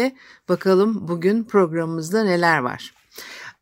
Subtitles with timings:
[0.50, 2.94] Bakalım bugün programımızda neler var.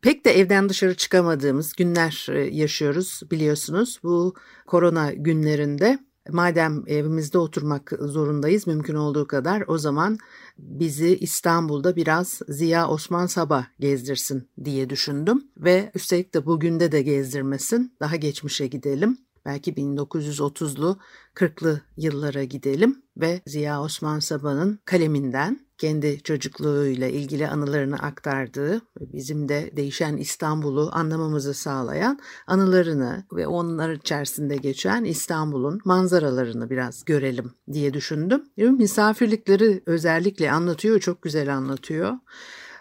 [0.00, 4.00] Pek de evden dışarı çıkamadığımız günler e, yaşıyoruz biliyorsunuz.
[4.02, 4.34] Bu
[4.66, 5.98] korona günlerinde
[6.30, 10.18] Madem evimizde oturmak zorundayız mümkün olduğu kadar o zaman
[10.58, 17.02] bizi İstanbul'da biraz Ziya Osman Sabah gezdirsin diye düşündüm ve üstelik de bugün de de
[17.02, 17.96] gezdirmesin.
[18.00, 19.18] Daha geçmişe gidelim.
[19.46, 20.98] Belki 1930'lu
[21.34, 29.70] 40'lı yıllara gidelim ve Ziya Osman Sabah'ın kaleminden kendi çocukluğuyla ilgili anılarını aktardığı, bizim de
[29.76, 38.42] değişen İstanbul'u anlamamızı sağlayan anılarını ve onlar içerisinde geçen İstanbul'un manzaralarını biraz görelim diye düşündüm.
[38.56, 42.12] Misafirlikleri özellikle anlatıyor, çok güzel anlatıyor.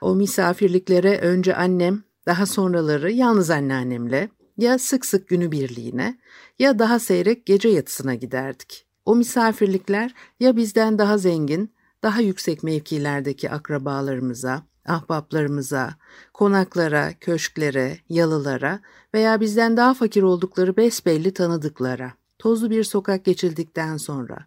[0.01, 6.17] O misafirliklere önce annem, daha sonraları yalnız anneannemle ya sık sık günü birliğine
[6.59, 8.85] ya daha seyrek gece yatısına giderdik.
[9.05, 11.73] O misafirlikler ya bizden daha zengin
[12.03, 15.95] daha yüksek mevkilerdeki akrabalarımıza, ahbaplarımıza,
[16.33, 18.79] konaklara, köşklere, yalılara
[19.13, 24.45] veya bizden daha fakir oldukları besbelli tanıdıklara, tozlu bir sokak geçildikten sonra,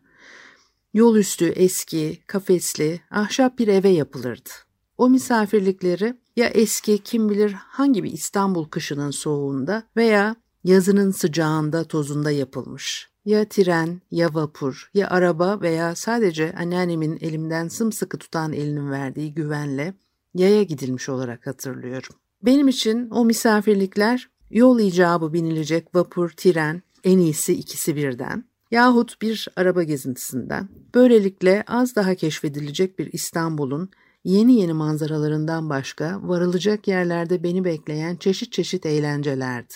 [0.94, 4.50] yol üstü eski, kafesli, ahşap bir eve yapılırdı.
[4.98, 10.36] O misafirlikleri ya eski kim bilir hangi bir İstanbul kışının soğuğunda veya
[10.66, 13.08] yazının sıcağında tozunda yapılmış.
[13.24, 19.94] Ya tren, ya vapur, ya araba veya sadece anneannemin elimden sımsıkı tutan elinin verdiği güvenle
[20.34, 22.14] yaya gidilmiş olarak hatırlıyorum.
[22.42, 29.48] Benim için o misafirlikler yol icabı binilecek vapur, tren, en iyisi ikisi birden yahut bir
[29.56, 33.90] araba gezintisinden, böylelikle az daha keşfedilecek bir İstanbul'un
[34.24, 39.74] yeni yeni manzaralarından başka varılacak yerlerde beni bekleyen çeşit çeşit eğlencelerdi.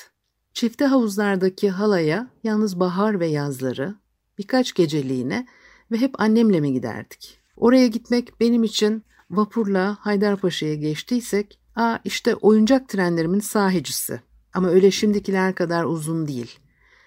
[0.55, 3.95] Çifte havuzlardaki halaya yalnız bahar ve yazları,
[4.39, 5.47] birkaç geceliğine
[5.91, 7.41] ve hep annemle mi giderdik?
[7.57, 14.21] Oraya gitmek benim için vapurla Haydarpaşa'ya geçtiysek, aa işte oyuncak trenlerimin sahicisi.
[14.55, 16.59] Ama öyle şimdikiler kadar uzun değil.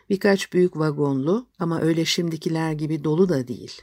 [0.09, 3.81] Birkaç büyük vagonlu ama öyle şimdikiler gibi dolu da değil.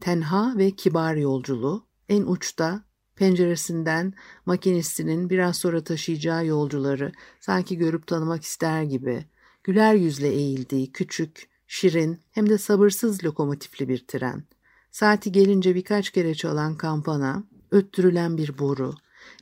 [0.00, 2.84] Tenha ve kibar yolculuğu, en uçta
[3.18, 4.12] Penceresinden
[4.46, 9.24] makinistinin biraz sonra taşıyacağı yolcuları sanki görüp tanımak ister gibi
[9.64, 14.42] güler yüzle eğildiği küçük, şirin hem de sabırsız lokomotifli bir tren.
[14.90, 18.94] Saati gelince birkaç kere çalan kampana, öttürülen bir boru.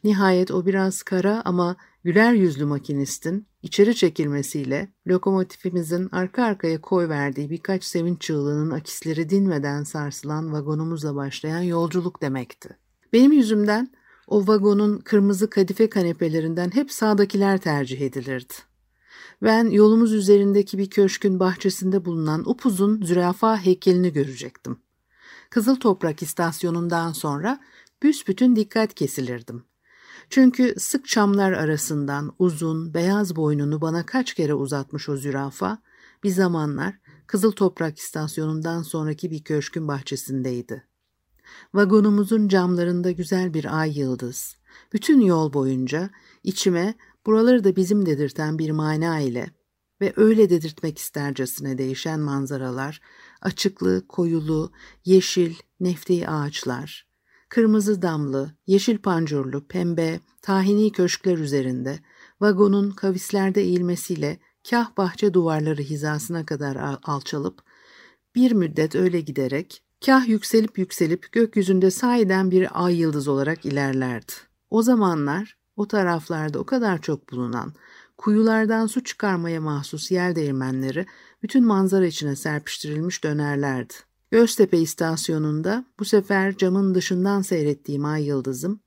[0.05, 7.51] Nihayet o biraz kara ama güler yüzlü makinistin içeri çekilmesiyle lokomotifimizin arka arkaya koy verdiği
[7.51, 12.86] birkaç sevinç çığlığının akisleri dinmeden sarsılan vagonumuzla başlayan yolculuk demekti.
[13.13, 13.91] Benim yüzümden
[14.27, 18.55] o vagonun kırmızı kadife kanepelerinden hep sağdakiler tercih edilirdi.
[19.43, 24.79] Ben yolumuz üzerindeki bir köşkün bahçesinde bulunan upuzun zürafa heykelini görecektim.
[25.51, 27.61] Kızıl Toprak istasyonundan sonra
[28.03, 29.65] büsbütün dikkat kesilirdim.
[30.31, 35.79] Çünkü sık çamlar arasından uzun, beyaz boynunu bana kaç kere uzatmış o zürafa,
[36.25, 36.95] bir zamanlar
[37.27, 40.85] Kızıl Toprak istasyonundan sonraki bir köşkün bahçesindeydi.
[41.75, 44.57] Vagonumuzun camlarında güzel bir ay yıldız.
[44.93, 46.11] Bütün yol boyunca
[46.43, 46.95] içime
[47.27, 49.51] buraları da bizim dedirten bir mana ile
[50.01, 53.01] ve öyle dedirtmek istercesine değişen manzaralar,
[53.43, 54.73] açıklı, koyulu,
[55.05, 57.07] yeşil, nefti ağaçlar,
[57.49, 61.99] kırmızı damlı, yeşil pancurlu, pembe, tahini köşkler üzerinde,
[62.41, 64.39] vagonun kavislerde eğilmesiyle
[64.71, 67.63] kah bahçe duvarları hizasına kadar alçalıp,
[68.35, 74.33] bir müddet öyle giderek Kah yükselip yükselip gökyüzünde sahiden bir ay yıldız olarak ilerlerdi.
[74.71, 77.73] O zamanlar o taraflarda o kadar çok bulunan,
[78.17, 81.07] kuyulardan su çıkarmaya mahsus yel değirmenleri
[81.43, 83.95] bütün manzara içine serpiştirilmiş dönerlerdi.
[84.31, 88.81] Göztepe istasyonunda bu sefer camın dışından seyrettiğim ay yıldızım,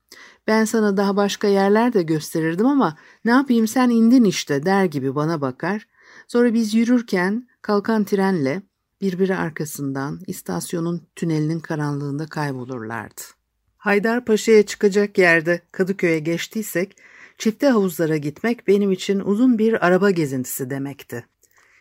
[0.47, 5.15] ben sana daha başka yerler de gösterirdim ama ne yapayım sen indin işte der gibi
[5.15, 5.87] bana bakar.
[6.27, 8.61] Sonra biz yürürken kalkan trenle
[9.01, 13.21] birbiri arkasından istasyonun tünelinin karanlığında kaybolurlardı.
[13.77, 16.97] Haydarpaşa'ya çıkacak yerde Kadıköy'e geçtiysek
[17.37, 21.25] çifte havuzlara gitmek benim için uzun bir araba gezintisi demekti.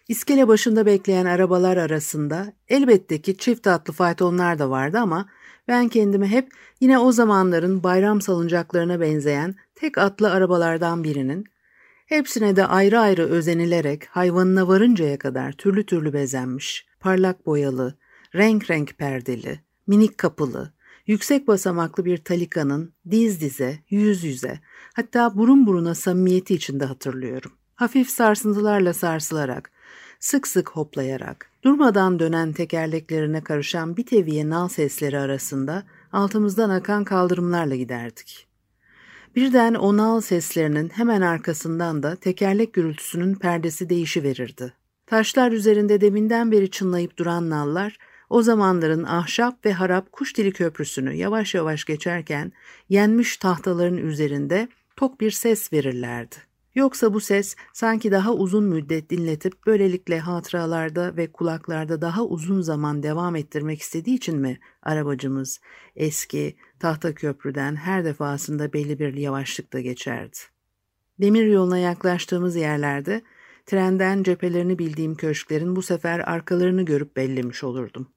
[0.09, 5.29] İskele başında bekleyen arabalar arasında elbette ki çift atlı faytonlar da vardı ama
[5.69, 11.45] ben kendimi hep yine o zamanların bayram salıncaklarına benzeyen tek atlı arabalardan birinin,
[12.07, 17.99] hepsine de ayrı ayrı özenilerek hayvanına varıncaya kadar türlü türlü bezenmiş, parlak boyalı,
[18.35, 20.73] renk renk perdeli, minik kapılı,
[21.07, 24.61] yüksek basamaklı bir talikanın diz dize, yüz yüze,
[24.95, 27.53] hatta burun buruna samimiyeti içinde hatırlıyorum.
[27.75, 29.71] Hafif sarsıntılarla sarsılarak,
[30.21, 37.77] sık sık hoplayarak, durmadan dönen tekerleklerine karışan bir teviye nal sesleri arasında altımızdan akan kaldırımlarla
[37.77, 38.49] giderdik.
[39.37, 44.73] Birden o nal seslerinin hemen arkasından da tekerlek gürültüsünün perdesi değişiverirdi.
[45.11, 47.99] Taşlar üzerinde deminden beri çınlayıp duran nallar,
[48.31, 52.53] o zamanların ahşap ve harap kuş dili köprüsünü yavaş yavaş geçerken
[52.89, 56.37] yenmiş tahtaların üzerinde tok bir ses verirlerdi.
[56.75, 63.03] Yoksa bu ses sanki daha uzun müddet dinletip böylelikle hatıralarda ve kulaklarda daha uzun zaman
[63.03, 65.61] devam ettirmek istediği için mi arabacımız
[65.97, 70.39] eski tahta köprüden her defasında belli bir yavaşlıkta geçerdi?
[71.21, 73.23] Demir yoluna yaklaştığımız yerlerde
[73.69, 78.09] trenden cephelerini bildiğim köşklerin bu sefer arkalarını görüp bellemiş olurdum.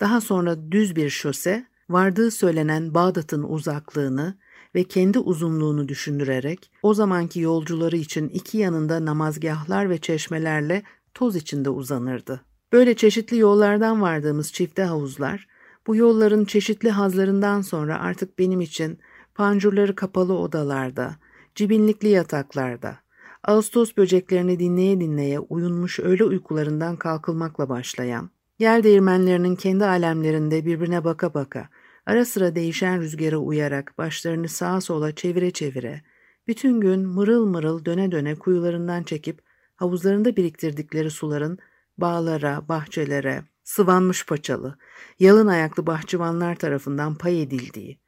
[0.00, 4.38] Daha sonra düz bir şose, vardığı söylenen Bağdat'ın uzaklığını
[4.74, 10.82] ve kendi uzunluğunu düşündürerek o zamanki yolcuları için iki yanında namazgahlar ve çeşmelerle
[11.14, 12.40] toz içinde uzanırdı.
[12.72, 15.46] Böyle çeşitli yollardan vardığımız çifte havuzlar,
[15.86, 18.98] bu yolların çeşitli hazlarından sonra artık benim için
[19.34, 21.16] pancurları kapalı odalarda,
[21.54, 22.96] cibinlikli yataklarda,
[23.44, 31.34] Ağustos böceklerini dinleye dinleye uyunmuş öğle uykularından kalkılmakla başlayan, yer değirmenlerinin kendi alemlerinde birbirine baka
[31.34, 31.68] baka,
[32.06, 36.02] ara sıra değişen rüzgara uyarak başlarını sağa sola çevire çevire,
[36.46, 39.42] bütün gün mırıl mırıl döne döne kuyularından çekip
[39.76, 41.58] havuzlarında biriktirdikleri suların
[41.98, 44.78] bağlara, bahçelere, sıvanmış paçalı,
[45.18, 48.00] yalın ayaklı bahçıvanlar tarafından pay edildiği,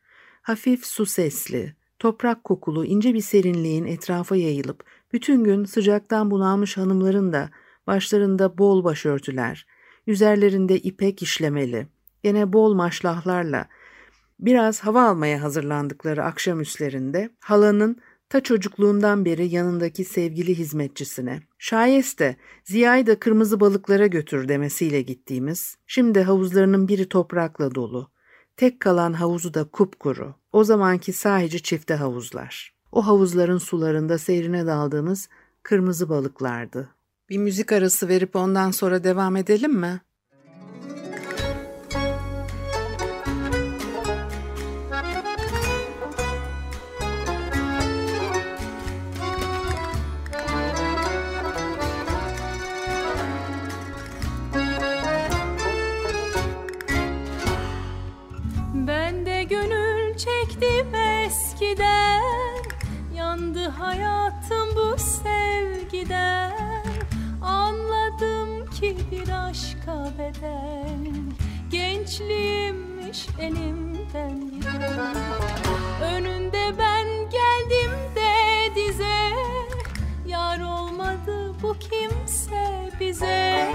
[0.43, 7.33] hafif su sesli, toprak kokulu ince bir serinliğin etrafa yayılıp bütün gün sıcaktan bunalmış hanımların
[7.33, 7.51] da
[7.87, 9.67] başlarında bol başörtüler,
[10.07, 11.87] üzerlerinde ipek işlemeli,
[12.23, 13.69] gene bol maşlahlarla
[14.41, 17.97] biraz hava almaya hazırlandıkları akşam üstlerinde halanın
[18.29, 26.23] ta çocukluğundan beri yanındaki sevgili hizmetçisine, şayeste Ziya'yı da kırmızı balıklara götür demesiyle gittiğimiz, şimdi
[26.23, 28.11] havuzlarının biri toprakla dolu,
[28.57, 32.75] tek kalan havuzu da kupkuru, o zamanki sahici çifte havuzlar.
[32.93, 35.29] O havuzların sularında seyrine daldığımız
[35.63, 36.89] kırmızı balıklardı.
[37.29, 40.01] Bir müzik arası verip ondan sonra devam edelim mi?
[72.13, 75.17] Gençliğimmiş elimden giden.
[76.03, 79.33] Önünde ben geldim de dize
[80.27, 83.73] Yar olmadı bu kimse bize.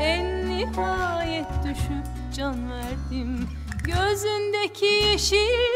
[0.00, 3.48] En nihayet düşüp can verdim
[3.84, 5.71] Gözündeki yeşil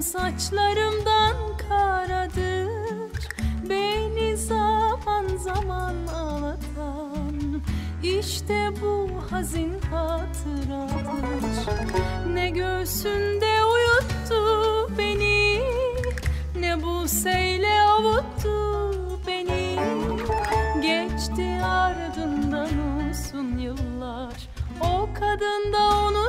[0.00, 1.36] Saçlarımdan
[1.68, 3.28] karadır.
[3.70, 7.62] Beni zaman zaman ağlatan
[8.02, 11.66] İşte bu hazin hatıradır.
[12.34, 15.36] Ne göğsünde uyuttu beni
[17.08, 18.50] seyle avuttu
[19.26, 19.76] beni.
[20.82, 22.70] Geçti ardından
[23.10, 24.48] uzun yıllar.
[24.80, 26.25] O kadın da unuttu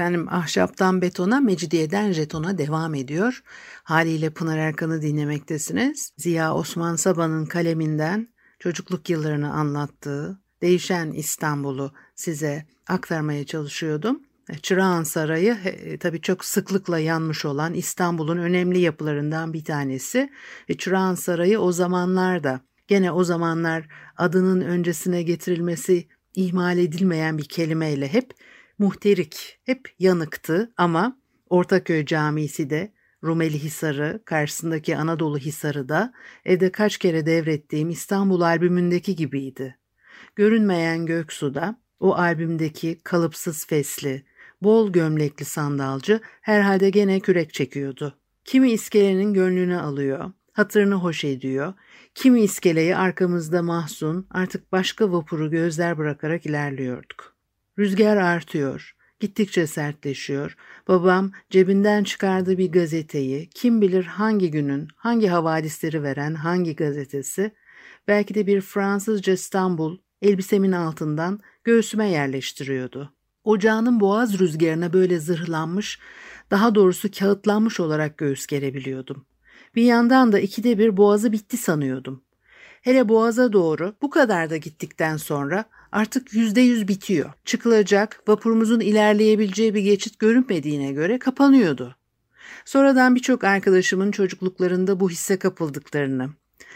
[0.00, 3.42] Efendim ahşaptan betona, mecidiyeden jetona devam ediyor.
[3.82, 6.12] Haliyle Pınar Erkan'ı dinlemektesiniz.
[6.16, 8.28] Ziya Osman Saba'nın kaleminden
[8.58, 14.22] çocukluk yıllarını anlattığı değişen İstanbul'u size aktarmaya çalışıyordum.
[14.62, 20.30] Çırağan Sarayı e, tabii çok sıklıkla yanmış olan İstanbul'un önemli yapılarından bir tanesi.
[20.70, 28.12] Ve Çırağan Sarayı o zamanlarda gene o zamanlar adının öncesine getirilmesi ihmal edilmeyen bir kelimeyle
[28.12, 28.34] hep
[28.80, 31.18] muhterik, hep yanıktı ama
[31.50, 32.92] Ortaköy Camisi de
[33.24, 36.12] Rumeli Hisarı, karşısındaki Anadolu Hisarı da
[36.44, 39.78] evde kaç kere devrettiğim İstanbul albümündeki gibiydi.
[40.36, 44.24] Görünmeyen Göksu'da o albümdeki kalıpsız fesli,
[44.62, 48.18] bol gömlekli sandalcı herhalde gene kürek çekiyordu.
[48.44, 51.74] Kimi iskelenin gönlünü alıyor, hatırını hoş ediyor,
[52.14, 57.29] kimi iskeleyi arkamızda mahzun artık başka vapuru gözler bırakarak ilerliyorduk.
[57.80, 60.56] Rüzgar artıyor, gittikçe sertleşiyor.
[60.88, 67.54] Babam cebinden çıkardığı bir gazeteyi, kim bilir hangi günün, hangi havadisleri veren hangi gazetesi,
[68.08, 73.14] belki de bir Fransızca İstanbul elbisemin altından göğsüme yerleştiriyordu.
[73.44, 75.98] Ocağının boğaz rüzgarına böyle zırhlanmış,
[76.50, 79.26] daha doğrusu kağıtlanmış olarak göğüs gerebiliyordum.
[79.74, 82.22] Bir yandan da ikide bir boğazı bitti sanıyordum.
[82.82, 87.32] Hele boğaza doğru bu kadar da gittikten sonra artık yüzde yüz bitiyor.
[87.44, 91.96] Çıkılacak, vapurumuzun ilerleyebileceği bir geçit görünmediğine göre kapanıyordu.
[92.64, 96.30] Sonradan birçok arkadaşımın çocukluklarında bu hisse kapıldıklarını,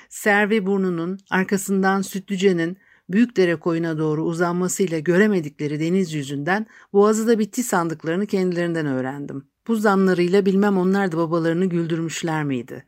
[0.08, 2.78] Servi burnunun arkasından Sütlüce'nin
[3.08, 9.44] Büyükdere koyuna doğru uzanmasıyla göremedikleri deniz yüzünden boğazı da bitti sandıklarını kendilerinden öğrendim.
[9.66, 12.84] Bu zanlarıyla bilmem onlar da babalarını güldürmüşler miydi?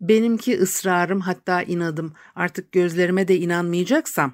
[0.00, 4.32] Benimki ısrarım hatta inadım artık gözlerime de inanmayacaksam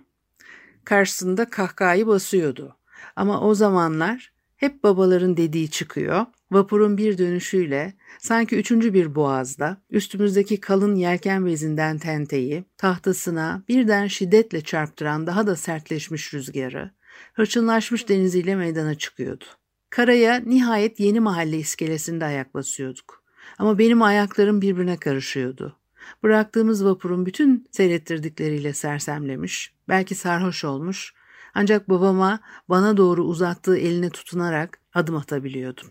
[0.86, 2.76] karşısında kahkahayı basıyordu.
[3.16, 6.26] Ama o zamanlar hep babaların dediği çıkıyor.
[6.50, 14.60] Vapurun bir dönüşüyle sanki üçüncü bir boğazda üstümüzdeki kalın yelken bezinden tenteyi tahtasına birden şiddetle
[14.60, 16.90] çarptıran daha da sertleşmiş rüzgarı
[17.32, 19.44] hırçınlaşmış deniziyle meydana çıkıyordu.
[19.90, 23.24] Karaya nihayet yeni mahalle iskelesinde ayak basıyorduk.
[23.58, 25.76] Ama benim ayaklarım birbirine karışıyordu.
[26.22, 31.14] Bıraktığımız vapurun bütün seyrettirdikleriyle sersemlemiş, belki sarhoş olmuş
[31.54, 35.90] ancak babama bana doğru uzattığı eline tutunarak adım atabiliyordum.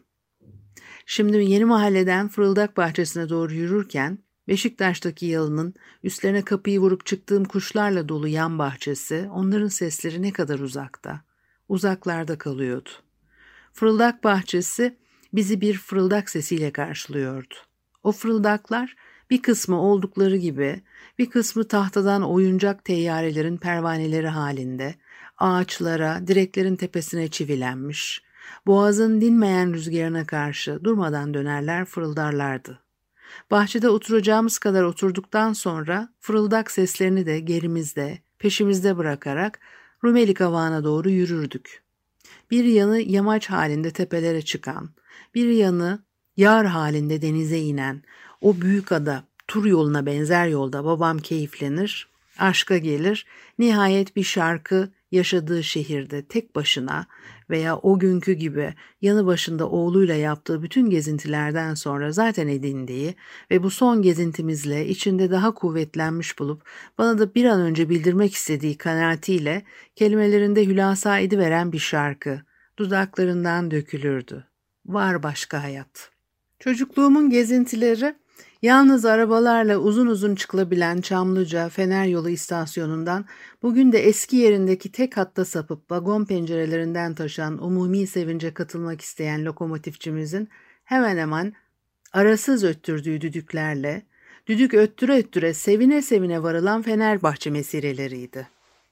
[1.06, 8.28] Şimdi yeni mahalleden Fırıldak Bahçesi'ne doğru yürürken Beşiktaş'taki yalının üstlerine kapıyı vurup çıktığım kuşlarla dolu
[8.28, 11.22] yan bahçesi onların sesleri ne kadar uzakta,
[11.70, 12.90] uzaklarda kalıyordu.
[13.74, 14.98] Fırıldak Bahçesi
[15.34, 17.56] bizi bir fırıldak sesiyle karşılıyordu.
[18.04, 18.96] O fırıldaklar
[19.30, 20.82] bir kısmı oldukları gibi,
[21.20, 24.96] bir kısmı tahtadan oyuncak teyyarelerin pervaneleri halinde,
[25.38, 28.24] ağaçlara, direklerin tepesine çivilenmiş,
[28.68, 32.80] boğazın dinmeyen rüzgarına karşı durmadan dönerler fırıldarlardı.
[33.52, 39.60] Bahçede oturacağımız kadar oturduktan sonra fırıldak seslerini de gerimizde, peşimizde bırakarak
[40.04, 41.84] Rumeli kavağına doğru yürürdük.
[42.52, 44.90] Bir yanı yamaç halinde tepelere çıkan,
[45.36, 46.04] bir yanı
[46.38, 48.04] yar halinde denize inen,
[48.46, 52.08] o büyük ada, tur yoluna benzer yolda babam keyiflenir,
[52.40, 53.26] aşka gelir,
[53.60, 57.08] nihayet bir şarkı yaşadığı şehirde tek başına
[57.50, 63.16] veya o günkü gibi yanı başında oğluyla yaptığı bütün gezintilerden sonra zaten edindiği
[63.52, 66.64] ve bu son gezintimizle içinde daha kuvvetlenmiş bulup
[66.98, 69.64] bana da bir an önce bildirmek istediği kanaatiyle
[69.96, 72.42] kelimelerinde hülasa ediveren bir şarkı
[72.80, 74.48] dudaklarından dökülürdü.
[74.86, 76.12] Var başka hayat.
[76.60, 78.16] Çocukluğumun gezintileri
[78.66, 83.26] Yalnız arabalarla uzun uzun çıkılabilen Çamlıca Fener Yolu istasyonundan
[83.62, 90.50] bugün de eski yerindeki tek hatta sapıp vagon pencerelerinden taşan umumi sevince katılmak isteyen lokomotifçimizin
[90.84, 91.54] hemen hemen
[92.14, 94.02] arasız öttürdüğü düdüklerle,
[94.48, 98.48] düdük öttüre öttüre sevine sevine varılan Fenerbahçe mesireleriydi.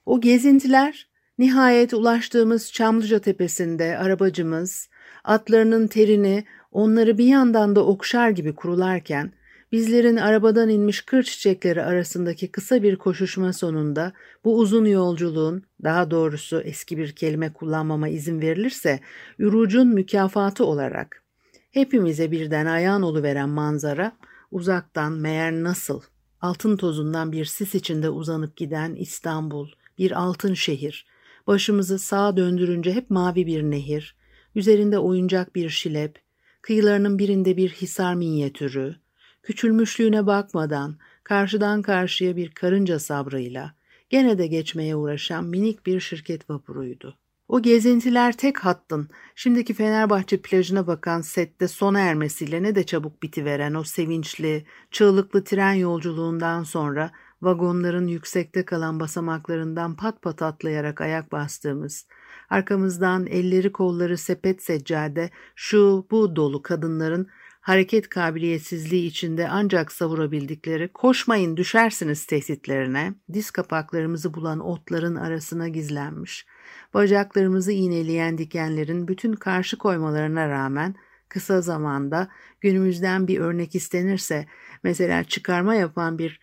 [0.06, 4.88] O gezintiler nihayet ulaştığımız Çamlıca Tepesi'nde arabacımız
[5.24, 9.32] atlarının terini onları bir yandan da okşar gibi kurularken
[9.74, 14.12] bizlerin arabadan inmiş kır çiçekleri arasındaki kısa bir koşuşma sonunda
[14.44, 19.00] bu uzun yolculuğun daha doğrusu eski bir kelime kullanmama izin verilirse
[19.38, 21.22] Üruc'un mükafatı olarak
[21.70, 24.12] hepimize birden ayağın veren manzara
[24.50, 26.02] uzaktan meğer nasıl
[26.40, 31.06] altın tozundan bir sis içinde uzanıp giden İstanbul, bir altın şehir,
[31.46, 34.16] başımızı sağa döndürünce hep mavi bir nehir,
[34.54, 36.18] üzerinde oyuncak bir şilep,
[36.62, 39.03] kıyılarının birinde bir hisar minyatürü,
[39.44, 43.74] küçülmüşlüğüne bakmadan karşıdan karşıya bir karınca sabrıyla
[44.10, 47.18] gene de geçmeye uğraşan minik bir şirket vapuruydu.
[47.48, 53.74] O gezintiler tek hattın, şimdiki Fenerbahçe plajına bakan sette sona ermesiyle ne de çabuk bitiveren
[53.74, 57.10] o sevinçli, çığlıklı tren yolculuğundan sonra
[57.42, 62.06] vagonların yüksekte kalan basamaklarından pat pat atlayarak ayak bastığımız,
[62.50, 67.28] arkamızdan elleri kolları sepet seccade, şu bu dolu kadınların
[67.64, 76.46] hareket kabiliyetsizliği içinde ancak savurabildikleri koşmayın düşersiniz tehditlerine, diz kapaklarımızı bulan otların arasına gizlenmiş,
[76.94, 80.94] bacaklarımızı iğneleyen dikenlerin bütün karşı koymalarına rağmen
[81.28, 82.28] kısa zamanda
[82.60, 84.46] günümüzden bir örnek istenirse
[84.82, 86.40] mesela çıkarma yapan bir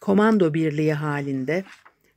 [0.00, 1.64] komando birliği halinde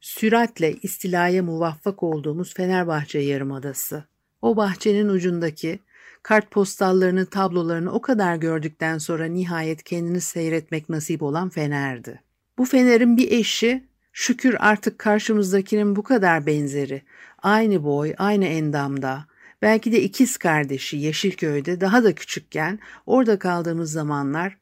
[0.02, 4.04] süratle istilaya muvaffak olduğumuz Fenerbahçe Yarımadası.
[4.42, 5.80] O bahçenin ucundaki
[6.28, 12.22] kartpostallarını, tablolarını o kadar gördükten sonra nihayet kendini seyretmek nasip olan Fener'di.
[12.58, 17.02] Bu Fener'in bir eşi, şükür artık karşımızdakinin bu kadar benzeri,
[17.42, 19.26] aynı boy, aynı endamda,
[19.62, 24.58] belki de ikiz kardeşi Yeşilköy'de daha da küçükken orada kaldığımız zamanlar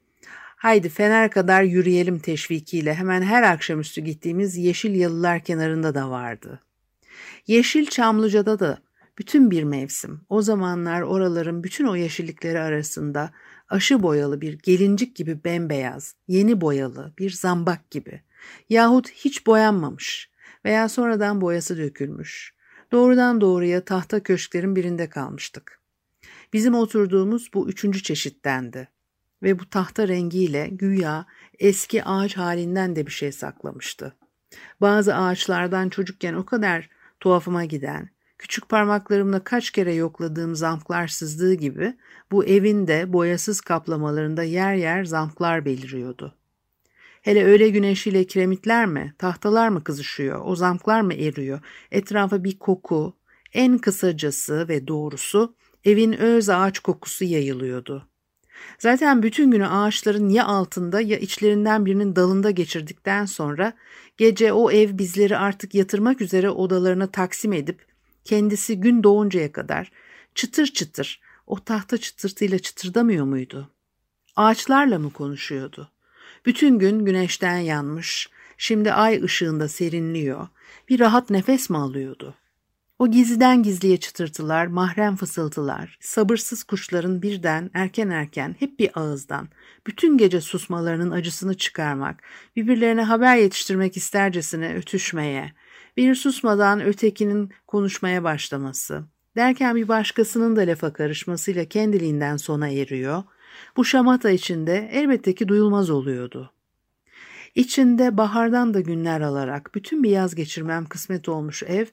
[0.55, 6.59] haydi Fener kadar yürüyelim teşvikiyle hemen her akşamüstü gittiğimiz Yeşil Yalılar kenarında da vardı.
[7.48, 8.84] Yeşil Çamlıca'da da
[9.18, 10.22] bütün bir mevsim.
[10.30, 13.32] O zamanlar oraların bütün o yeşillikleri arasında
[13.70, 18.22] aşı boyalı bir gelincik gibi bembeyaz, yeni boyalı bir zambak gibi
[18.70, 20.30] yahut hiç boyanmamış
[20.66, 22.56] veya sonradan boyası dökülmüş.
[22.92, 25.80] Doğrudan doğruya tahta köşklerin birinde kalmıştık.
[26.54, 28.88] Bizim oturduğumuz bu üçüncü çeşittendi
[29.44, 31.25] ve bu tahta rengiyle güya
[31.60, 34.16] eski ağaç halinden de bir şey saklamıştı.
[34.82, 41.93] Bazı ağaçlardan çocukken o kadar tuhafıma giden, küçük parmaklarımla kaç kere yokladığım zamklar sızdığı gibi
[42.31, 46.35] bu evin de boyasız kaplamalarında yer yer zamklar beliriyordu.
[47.21, 51.59] Hele öğle güneşiyle kiremitler mi, tahtalar mı kızışıyor, o zamklar mı eriyor,
[51.91, 53.17] etrafa bir koku,
[53.53, 58.07] en kısacası ve doğrusu evin öz ağaç kokusu yayılıyordu.
[58.79, 63.74] Zaten bütün günü ağaçların ya altında ya içlerinden birinin dalında geçirdikten sonra
[64.17, 67.95] gece o ev bizleri artık yatırmak üzere odalarına taksim edip
[68.25, 69.92] kendisi gün doğuncaya kadar
[70.35, 73.72] çıtır çıtır o tahta çıtırtıyla çıtırdamıyor muydu?
[74.35, 75.92] Ağaçlarla mı konuşuyordu?
[76.46, 80.48] Bütün gün güneşten yanmış, şimdi ay ışığında serinliyor,
[80.90, 82.35] bir rahat nefes mi alıyordu?
[83.00, 89.50] O gizliden gizliye çıtırtılar, mahrem fısıltılar, sabırsız kuşların birden erken erken hep bir ağızdan,
[89.88, 92.24] bütün gece susmalarının acısını çıkarmak,
[92.55, 95.53] birbirlerine haber yetiştirmek istercesine ötüşmeye,
[95.98, 99.03] bir susmadan ötekinin konuşmaya başlaması,
[99.36, 103.24] derken bir başkasının da lafa karışmasıyla kendiliğinden sona eriyor,
[103.77, 106.51] bu şamata içinde elbette ki duyulmaz oluyordu.
[107.55, 111.86] İçinde bahardan da günler alarak bütün bir yaz geçirmem kısmet olmuş ev,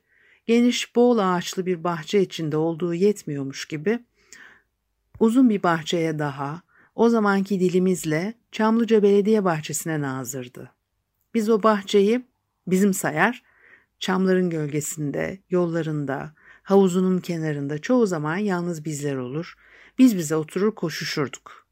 [0.46, 3.98] geniş bol ağaçlı bir bahçe içinde olduğu yetmiyormuş gibi,
[5.20, 6.62] uzun bir bahçeye daha,
[6.94, 10.70] o zamanki dilimizle Çamlıca Belediye Bahçesi'ne nazırdı.
[11.34, 12.26] Biz o bahçeyi
[12.66, 13.42] bizim sayar,
[14.02, 19.54] çamların gölgesinde, yollarında, havuzunun kenarında çoğu zaman yalnız bizler olur,
[19.98, 21.66] biz bize oturur koşuşurduk.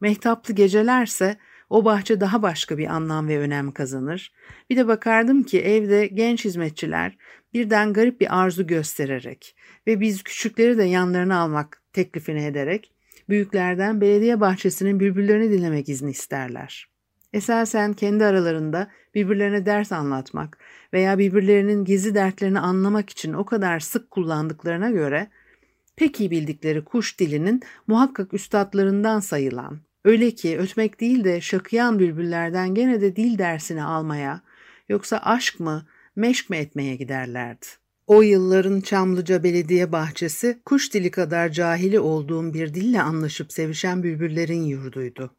[0.00, 1.36] Mehtaplı gecelerse
[1.70, 4.32] o bahçe daha başka bir anlam ve önem kazanır.
[4.70, 7.16] Bir de bakardım ki evde genç hizmetçiler
[7.54, 12.92] birden garip bir arzu göstererek ve biz küçükleri de yanlarına almak teklifini ederek
[13.28, 16.92] büyüklerden belediye bahçesinin bülbüllerini dinlemek izni isterler.
[17.32, 20.58] Esasen kendi aralarında birbirlerine ders anlatmak
[20.92, 25.28] veya birbirlerinin gizli dertlerini anlamak için o kadar sık kullandıklarına göre
[25.96, 32.74] pek iyi bildikleri kuş dilinin muhakkak üstadlarından sayılan, öyle ki ötmek değil de şakıyan bülbüllerden
[32.74, 34.40] gene de dil dersini almaya,
[34.88, 37.66] yoksa aşk mı, meşk mi etmeye giderlerdi.
[38.06, 44.62] O yılların Çamlıca Belediye Bahçesi kuş dili kadar cahili olduğum bir dille anlaşıp sevişen bülbüllerin
[44.62, 45.30] yurduydu.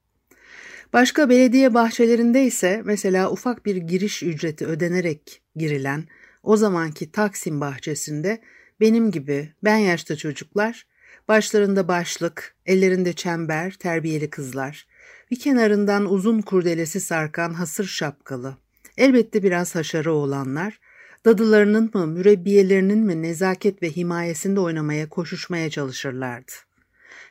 [0.93, 6.03] Başka belediye bahçelerinde ise mesela ufak bir giriş ücreti ödenerek girilen,
[6.43, 8.41] O zamanki Taksim bahçesinde
[8.79, 10.87] benim gibi ben yaşta çocuklar,
[11.27, 14.87] başlarında başlık, ellerinde çember, terbiyeli kızlar,
[15.31, 18.57] bir kenarından uzun kurdelesi sarkan hasır şapkalı,
[18.97, 20.79] elbette biraz haşarı olanlar,
[21.25, 26.51] dadılarının mı, mürebbiyelerinin mi nezaket ve himayesinde oynamaya, koşuşmaya çalışırlardı.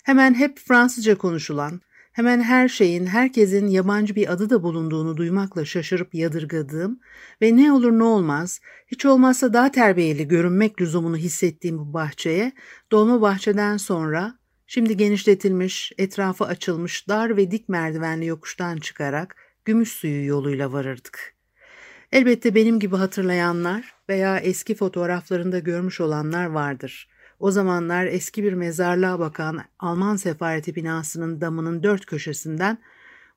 [0.03, 1.81] Hemen hep Fransızca konuşulan,
[2.12, 7.01] hemen her şeyin, herkesin yabancı bir adı da bulunduğunu duymakla şaşırıp yadırgadığım
[7.42, 12.53] ve ne olur ne olmaz, hiç olmazsa daha terbiyeli görünmek lüzumunu hissettiğim bu bahçeye,
[12.92, 20.27] dolma bahçeden sonra, şimdi genişletilmiş, etrafı açılmış dar ve dik merdivenli yokuştan çıkarak gümüş suyu
[20.27, 21.35] yoluyla varırdık.
[22.12, 27.09] Elbette benim gibi hatırlayanlar veya eski fotoğraflarında görmüş olanlar vardır.
[27.42, 32.78] O zamanlar eski bir mezarlığa bakan Alman sefareti binasının damının dört köşesinden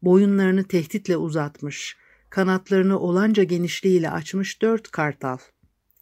[0.01, 1.97] boyunlarını tehditle uzatmış,
[2.29, 5.37] kanatlarını olanca genişliğiyle açmış dört kartal.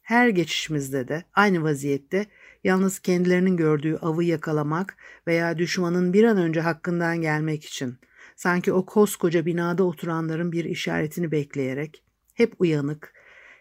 [0.02, 2.26] Her geçişimizde de aynı vaziyette
[2.64, 7.98] yalnız kendilerinin gördüğü avı yakalamak veya düşmanın bir an önce hakkından gelmek için
[8.36, 13.12] sanki o koskoca binada oturanların bir işaretini bekleyerek hep uyanık,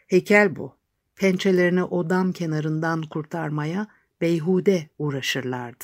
[0.07, 0.77] heykel bu,
[1.15, 3.87] pençelerini odam kenarından kurtarmaya
[4.23, 5.83] beyhude uğraşırlardı.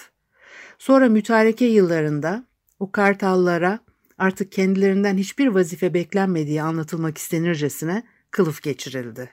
[0.78, 2.43] Sonra mütareke yıllarında
[2.80, 3.80] o kartallara
[4.17, 9.30] artık kendilerinden hiçbir vazife beklenmediği anlatılmak istenircesine kılıf geçirildi.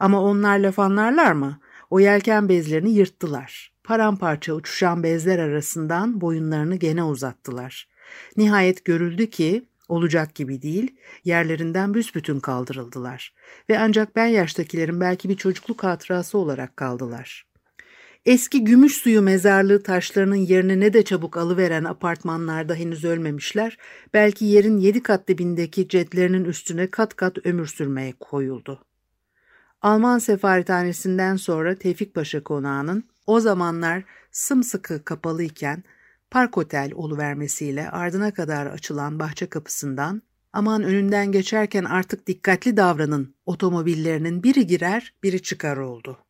[0.00, 1.60] Ama onlar laf anlarlar mı?
[1.90, 3.72] O yelken bezlerini yırttılar.
[3.84, 7.88] Paramparça uçuşan bezler arasından boyunlarını gene uzattılar.
[8.36, 13.34] Nihayet görüldü ki olacak gibi değil, yerlerinden büsbütün kaldırıldılar
[13.70, 17.53] ve ancak ben yaştakilerin belki bir çocukluk hatırası olarak kaldılar.
[18.26, 23.78] Eski gümüş suyu mezarlığı taşlarının yerini ne de çabuk alıveren apartmanlarda henüz ölmemişler,
[24.14, 28.84] belki yerin yedi kat dibindeki cetlerinin üstüne kat kat ömür sürmeye koyuldu.
[29.82, 35.84] Alman sefarethanesinden sonra Tevfik Paşa konağının o zamanlar sımsıkı kapalıyken
[36.30, 44.42] park otel oluvermesiyle ardına kadar açılan bahçe kapısından aman önünden geçerken artık dikkatli davranın otomobillerinin
[44.42, 46.23] biri girer biri çıkar oldu.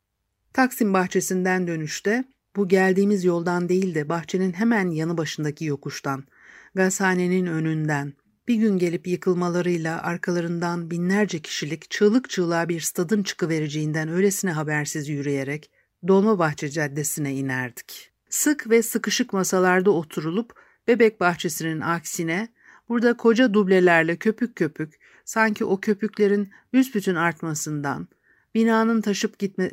[0.55, 2.25] Taksim bahçesinden dönüşte
[2.57, 6.25] bu geldiğimiz yoldan değil de bahçenin hemen yanı başındaki yokuştan,
[6.75, 8.13] gazhanenin önünden,
[8.49, 15.71] bir gün gelip yıkılmalarıyla arkalarından binlerce kişilik çığlık çığlığa bir stadın çıkıvereceğinden öylesine habersiz yürüyerek
[16.09, 18.11] Dolmabahçe Caddesi'ne inerdik.
[18.31, 20.55] Sık ve sıkışık masalarda oturulup
[20.89, 22.49] bebek bahçesinin aksine
[22.89, 28.09] burada koca dublelerle köpük köpük sanki o köpüklerin büsbütün artmasından,
[28.55, 29.71] binanın taşıp gitme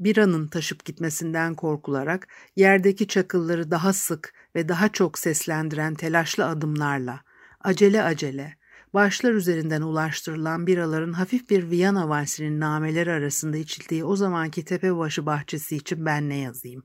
[0.00, 7.20] biranın taşıp gitmesinden korkularak yerdeki çakılları daha sık ve daha çok seslendiren telaşlı adımlarla,
[7.60, 8.56] acele acele,
[8.94, 15.76] başlar üzerinden ulaştırılan biraların hafif bir Viyana valsinin nameleri arasında içildiği o zamanki tepebaşı bahçesi
[15.76, 16.82] için ben ne yazayım?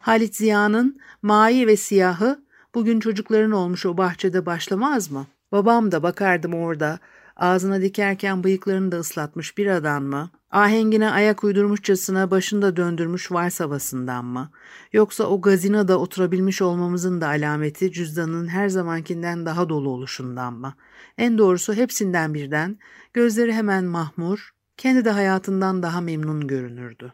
[0.00, 5.26] Halit Ziya'nın mavi ve siyahı bugün çocukların olmuş o bahçede başlamaz mı?
[5.52, 6.98] Babam da bakardım orada
[7.38, 10.30] ağzına dikerken bıyıklarını da ıslatmış bir adam mı?
[10.50, 14.50] Ahengine ayak uydurmuşçasına başında döndürmüş vals havasından mı?
[14.92, 20.74] Yoksa o gazinoda oturabilmiş olmamızın da alameti cüzdanın her zamankinden daha dolu oluşundan mı?
[21.18, 22.78] En doğrusu hepsinden birden
[23.14, 27.12] gözleri hemen mahmur, kendi de hayatından daha memnun görünürdü.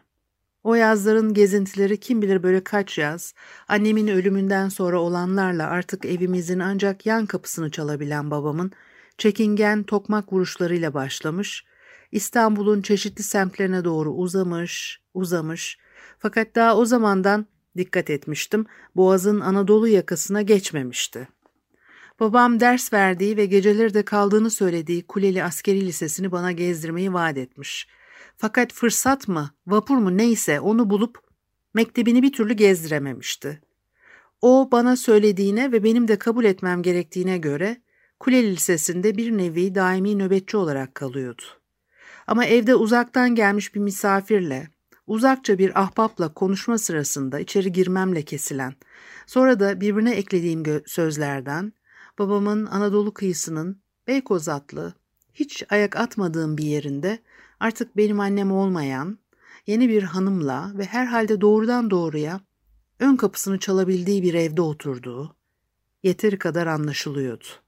[0.63, 3.33] O yazların gezintileri kim bilir böyle kaç yaz,
[3.67, 8.71] annemin ölümünden sonra olanlarla artık evimizin ancak yan kapısını çalabilen babamın
[9.17, 11.65] çekingen tokmak vuruşlarıyla başlamış,
[12.11, 15.77] İstanbul'un çeşitli semtlerine doğru uzamış, uzamış.
[16.19, 17.45] Fakat daha o zamandan
[17.77, 21.27] dikkat etmiştim, Boğaz'ın Anadolu yakasına geçmemişti.
[22.19, 27.87] Babam ders verdiği ve geceleri de kaldığını söylediği Kuleli Askeri Lisesi'ni bana gezdirmeyi vaat etmiş.
[28.37, 31.19] Fakat fırsat mı, vapur mu neyse onu bulup
[31.73, 33.61] mektebini bir türlü gezdirememişti.
[34.41, 37.81] O bana söylediğine ve benim de kabul etmem gerektiğine göre
[38.19, 41.43] Kuleli Lisesi'nde bir nevi daimi nöbetçi olarak kalıyordu.
[42.27, 44.69] Ama evde uzaktan gelmiş bir misafirle,
[45.07, 48.75] uzakça bir ahbapla konuşma sırasında içeri girmemle kesilen,
[49.27, 51.73] sonra da birbirine eklediğim sözlerden,
[52.19, 54.93] babamın Anadolu kıyısının Beykoz adlı,
[55.33, 57.19] hiç ayak atmadığım bir yerinde
[57.59, 59.19] artık benim annem olmayan,
[59.67, 62.41] yeni bir hanımla ve herhalde doğrudan doğruya
[62.99, 65.35] ön kapısını çalabildiği bir evde oturduğu
[66.03, 67.64] yeteri kadar anlaşılıyordu.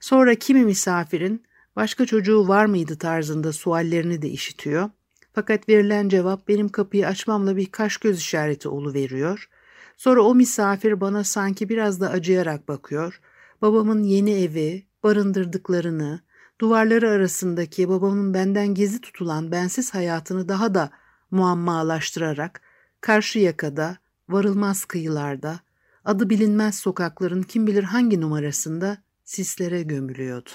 [0.00, 1.42] Sonra kimi misafirin
[1.76, 4.90] başka çocuğu var mıydı tarzında suallerini de işitiyor.
[5.32, 9.48] Fakat verilen cevap benim kapıyı açmamla bir kaş göz işareti veriyor.
[9.96, 13.20] Sonra o misafir bana sanki biraz da acıyarak bakıyor.
[13.62, 16.20] Babamın yeni evi, barındırdıklarını,
[16.60, 20.90] duvarları arasındaki babamın benden gizli tutulan bensiz hayatını daha da
[21.30, 22.60] muammalaştırarak
[23.00, 23.96] karşı yakada,
[24.28, 25.60] varılmaz kıyılarda,
[26.04, 28.98] adı bilinmez sokakların kim bilir hangi numarasında
[29.30, 30.50] sislere gömülüyordu.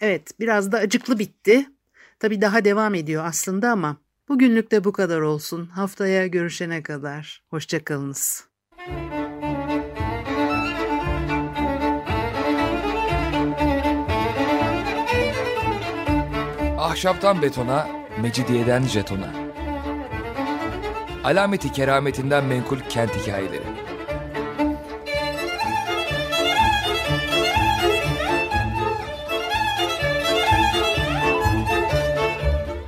[0.00, 1.66] Evet, biraz da acıklı bitti.
[2.18, 3.96] Tabii daha devam ediyor aslında ama
[4.28, 5.66] bugünlük de bu kadar olsun.
[5.66, 8.44] Haftaya görüşene kadar hoşçakalınız.
[16.78, 17.88] Ahşaptan betona,
[18.22, 19.34] mecidiyeden jetona.
[21.24, 23.69] Alameti kerametinden menkul kent hikayeleri.